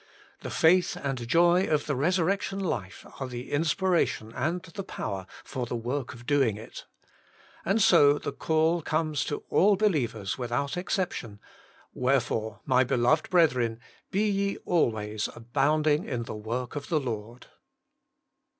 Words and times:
The 0.39 0.49
faith 0.49 0.95
and 0.95 1.27
joy 1.27 1.65
of 1.67 1.85
the 1.85 1.95
resurrection 1.95 2.59
Ufe 2.63 3.21
are 3.21 3.27
the 3.27 3.51
inspiration 3.51 4.33
and 4.33 4.63
the 4.63 4.81
power 4.83 5.27
for 5.43 5.67
the 5.67 5.75
work 5.75 6.15
of 6.15 6.25
doing 6.25 6.57
it. 6.57 6.85
And 7.65 7.79
so 7.79 8.17
the 8.17 8.31
call 8.31 8.81
comes 8.81 9.23
to 9.25 9.43
all 9.51 9.75
be 9.75 9.85
lievers 9.85 10.39
without 10.39 10.75
exception:' 10.75 11.39
Wherefore, 12.07 12.61
my 12.65 12.83
beloved 12.83 13.29
brethren, 13.29 13.79
be 14.09 14.27
ye 14.27 14.57
always 14.65 15.29
abound 15.35 15.85
ing 15.85 16.05
in 16.05 16.23
the 16.23 16.33
work 16.33 16.75
of 16.75 16.89
the 16.89 16.99
Lord 16.99 17.45